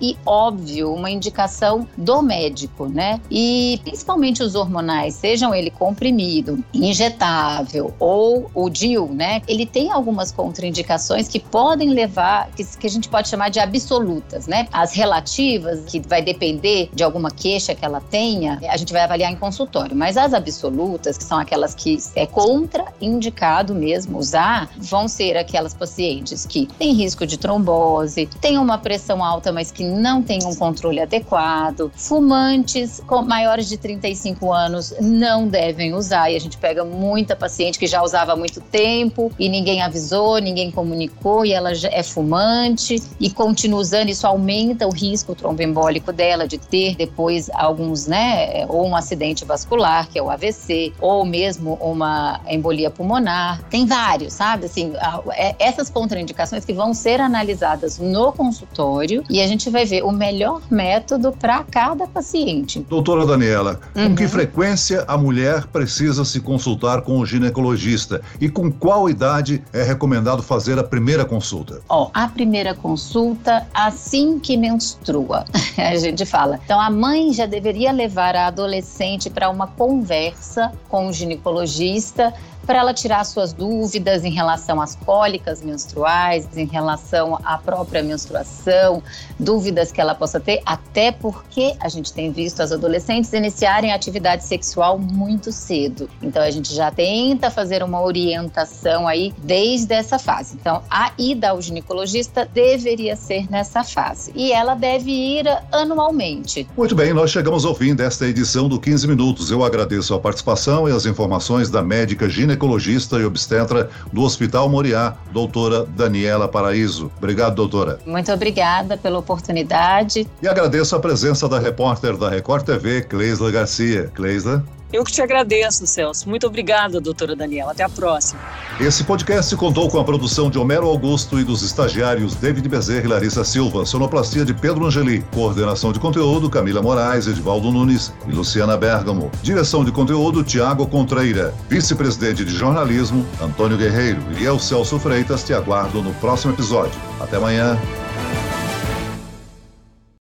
e, 0.00 0.16
óbvio, 0.24 0.92
uma 0.92 1.10
indicação 1.10 1.86
do 1.96 2.22
médico, 2.22 2.86
né? 2.86 3.20
E 3.30 3.80
principalmente 3.84 4.42
os 4.42 4.54
hormonais, 4.54 5.14
sejam 5.14 5.54
ele 5.54 5.70
comprimido, 5.70 6.62
injetável 6.72 7.94
ou 7.98 8.50
o 8.54 8.68
DIU, 8.68 9.08
né? 9.12 9.42
Ele 9.46 9.66
tem 9.66 9.90
algumas 9.90 10.30
contraindicações 10.30 11.28
que 11.28 11.40
podem 11.40 11.90
levar, 11.90 12.50
que, 12.56 12.64
que 12.64 12.86
a 12.86 12.90
gente 12.90 13.08
pode 13.08 13.28
chamar 13.28 13.48
de 13.48 13.60
absolutas, 13.60 14.46
né? 14.46 14.68
As 14.72 14.92
relativas, 14.92 15.84
que 15.86 16.00
vai 16.00 16.22
depender 16.22 16.90
de 16.92 17.02
alguma 17.02 17.30
queixa 17.30 17.74
que 17.74 17.84
ela 17.84 18.00
tenha, 18.00 18.58
a 18.68 18.76
gente 18.76 18.92
vai 18.92 19.02
avaliar 19.02 19.32
em 19.32 19.36
consultório, 19.36 19.96
mas 19.96 20.16
as 20.16 20.32
absolutas, 20.32 21.16
que 21.18 21.24
são 21.24 21.38
aquelas 21.38 21.74
que 21.74 21.98
é 22.14 22.26
contraindicado 22.26 23.74
mesmo 23.74 24.18
usar, 24.18 24.70
vão 24.76 25.08
ser 25.08 25.36
aquelas 25.36 25.74
pacientes 25.74 26.46
que 26.46 26.66
têm 26.78 26.92
risco 26.92 27.26
de 27.26 27.36
trombose, 27.36 28.26
têm 28.40 28.58
uma 28.58 28.78
pressão 28.78 29.07
alta, 29.12 29.52
mas 29.52 29.70
que 29.70 29.84
não 29.84 30.22
têm 30.22 30.40
um 30.44 30.54
controle 30.54 31.00
adequado, 31.00 31.90
fumantes 31.94 33.00
com 33.06 33.22
maiores 33.22 33.68
de 33.68 33.76
35 33.76 34.52
anos 34.52 34.94
não 35.00 35.48
devem 35.48 35.94
usar, 35.94 36.30
e 36.30 36.36
a 36.36 36.40
gente 36.40 36.56
pega 36.58 36.84
muita 36.84 37.34
paciente 37.36 37.78
que 37.78 37.86
já 37.86 38.02
usava 38.02 38.32
há 38.32 38.36
muito 38.36 38.60
tempo 38.60 39.30
e 39.38 39.48
ninguém 39.48 39.82
avisou, 39.82 40.38
ninguém 40.38 40.70
comunicou 40.70 41.44
e 41.44 41.52
ela 41.52 41.70
é 41.72 42.02
fumante 42.02 43.02
e 43.20 43.30
continua 43.30 43.80
usando, 43.80 44.08
isso 44.08 44.26
aumenta 44.26 44.86
o 44.86 44.90
risco 44.90 45.34
tromboembólico 45.34 46.12
dela 46.12 46.46
de 46.46 46.58
ter 46.58 46.96
depois 46.96 47.50
alguns, 47.54 48.06
né, 48.06 48.66
ou 48.68 48.86
um 48.86 48.96
acidente 48.96 49.44
vascular, 49.44 50.08
que 50.08 50.18
é 50.18 50.22
o 50.22 50.30
AVC, 50.30 50.92
ou 51.00 51.24
mesmo 51.24 51.74
uma 51.80 52.40
embolia 52.48 52.90
pulmonar. 52.90 53.62
Tem 53.70 53.86
vários, 53.86 54.32
sabe? 54.32 54.66
Assim, 54.66 54.92
é, 55.32 55.54
essas 55.58 55.90
contraindicações 55.90 56.64
que 56.64 56.72
vão 56.72 56.92
ser 56.94 57.20
analisadas 57.20 57.98
no 57.98 58.32
consultório 58.32 58.97
e 59.28 59.40
a 59.40 59.46
gente 59.46 59.70
vai 59.70 59.84
ver 59.84 60.02
o 60.02 60.10
melhor 60.10 60.60
método 60.70 61.32
para 61.32 61.62
cada 61.64 62.06
paciente. 62.06 62.84
Doutora 62.88 63.26
Daniela, 63.26 63.80
uhum. 63.94 64.08
com 64.08 64.16
que 64.16 64.28
frequência 64.28 65.04
a 65.06 65.16
mulher 65.16 65.66
precisa 65.66 66.24
se 66.24 66.40
consultar 66.40 67.02
com 67.02 67.18
o 67.18 67.26
ginecologista 67.26 68.20
e 68.40 68.48
com 68.48 68.70
qual 68.70 69.08
idade 69.08 69.62
é 69.72 69.82
recomendado 69.82 70.42
fazer 70.42 70.78
a 70.78 70.84
primeira 70.84 71.24
consulta? 71.24 71.80
Ó, 71.88 72.10
a 72.12 72.28
primeira 72.28 72.74
consulta 72.74 73.66
assim 73.72 74.38
que 74.38 74.56
menstrua, 74.56 75.44
a 75.76 75.96
gente 75.96 76.24
fala. 76.24 76.58
Então 76.64 76.80
a 76.80 76.90
mãe 76.90 77.32
já 77.32 77.46
deveria 77.46 77.92
levar 77.92 78.34
a 78.34 78.46
adolescente 78.46 79.30
para 79.30 79.50
uma 79.50 79.66
conversa 79.66 80.72
com 80.88 81.08
o 81.08 81.12
ginecologista 81.12 82.32
para 82.68 82.80
ela 82.80 82.92
tirar 82.92 83.24
suas 83.24 83.54
dúvidas 83.54 84.26
em 84.26 84.30
relação 84.30 84.78
às 84.78 84.94
cólicas 84.94 85.62
menstruais, 85.62 86.46
em 86.54 86.66
relação 86.66 87.40
à 87.42 87.56
própria 87.56 88.02
menstruação, 88.02 89.02
dúvidas 89.40 89.90
que 89.90 89.98
ela 89.98 90.14
possa 90.14 90.38
ter, 90.38 90.60
até 90.66 91.10
porque 91.10 91.74
a 91.80 91.88
gente 91.88 92.12
tem 92.12 92.30
visto 92.30 92.60
as 92.60 92.70
adolescentes 92.70 93.32
iniciarem 93.32 93.90
a 93.90 93.94
atividade 93.94 94.44
sexual 94.44 94.98
muito 94.98 95.50
cedo. 95.50 96.10
Então 96.22 96.42
a 96.42 96.50
gente 96.50 96.74
já 96.74 96.90
tenta 96.90 97.50
fazer 97.50 97.82
uma 97.82 98.02
orientação 98.02 99.08
aí 99.08 99.32
desde 99.38 99.94
essa 99.94 100.18
fase. 100.18 100.54
Então 100.60 100.82
a 100.90 101.10
ida 101.16 101.48
ao 101.48 101.62
ginecologista 101.62 102.46
deveria 102.52 103.16
ser 103.16 103.50
nessa 103.50 103.82
fase 103.82 104.30
e 104.34 104.52
ela 104.52 104.74
deve 104.74 105.10
ir 105.10 105.46
anualmente. 105.72 106.68
Muito 106.76 106.94
bem, 106.94 107.14
nós 107.14 107.30
chegamos 107.30 107.64
ao 107.64 107.74
fim 107.74 107.94
desta 107.94 108.26
edição 108.26 108.68
do 108.68 108.78
15 108.78 109.08
Minutos. 109.08 109.50
Eu 109.50 109.64
agradeço 109.64 110.12
a 110.12 110.20
participação 110.20 110.86
e 110.86 110.92
as 110.92 111.06
informações 111.06 111.70
da 111.70 111.82
médica 111.82 112.28
ginecologista 112.58 113.18
e 113.18 113.24
obstetra 113.24 113.88
do 114.12 114.22
Hospital 114.22 114.68
Moriá, 114.68 115.14
doutora 115.32 115.86
Daniela 115.86 116.48
Paraíso. 116.48 117.10
Obrigado, 117.16 117.54
doutora. 117.54 118.00
Muito 118.04 118.32
obrigada 118.32 118.96
pela 118.96 119.18
oportunidade. 119.18 120.28
E 120.42 120.48
agradeço 120.48 120.96
a 120.96 121.00
presença 121.00 121.48
da 121.48 121.58
repórter 121.58 122.16
da 122.16 122.28
Record 122.28 122.64
TV, 122.64 123.02
Cleisla 123.02 123.50
Garcia. 123.50 124.10
Cleisla. 124.14 124.64
Eu 124.92 125.04
que 125.04 125.12
te 125.12 125.20
agradeço, 125.20 125.86
Celso. 125.86 126.28
Muito 126.28 126.46
obrigada, 126.46 127.00
doutora 127.00 127.36
Daniela. 127.36 127.72
Até 127.72 127.84
a 127.84 127.88
próxima. 127.88 128.40
Esse 128.80 129.04
podcast 129.04 129.54
contou 129.56 129.88
com 129.88 129.98
a 129.98 130.04
produção 130.04 130.48
de 130.48 130.58
Homero 130.58 130.86
Augusto 130.86 131.38
e 131.38 131.44
dos 131.44 131.62
estagiários 131.62 132.34
David 132.34 132.68
Bezerra 132.68 133.04
e 133.04 133.08
Larissa 133.08 133.44
Silva, 133.44 133.84
sonoplastia 133.84 134.44
de 134.44 134.54
Pedro 134.54 134.86
Angeli, 134.86 135.20
coordenação 135.32 135.92
de 135.92 136.00
conteúdo 136.00 136.48
Camila 136.48 136.80
Moraes, 136.80 137.26
Edvaldo 137.26 137.70
Nunes 137.70 138.12
e 138.26 138.32
Luciana 138.32 138.76
Bergamo, 138.76 139.30
direção 139.42 139.84
de 139.84 139.92
conteúdo 139.92 140.42
Tiago 140.42 140.86
Contreira, 140.86 141.52
vice-presidente 141.68 142.44
de 142.44 142.52
jornalismo 142.52 143.26
Antônio 143.42 143.76
Guerreiro 143.76 144.22
e 144.38 144.44
eu, 144.44 144.58
Celso 144.58 144.98
Freitas, 144.98 145.44
te 145.44 145.52
aguardo 145.52 146.02
no 146.02 146.14
próximo 146.14 146.54
episódio. 146.54 146.98
Até 147.20 147.36
amanhã. 147.36 147.78